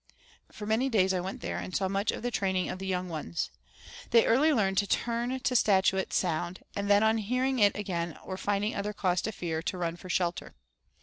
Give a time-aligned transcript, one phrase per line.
[0.51, 3.07] For many days I went there and saw much of the training of the young
[3.07, 3.51] ones.
[4.09, 8.35] They early learned to turn to statuettes sound, and then on hearing it again or
[8.35, 10.55] finding other cause for fear, to run for shelter.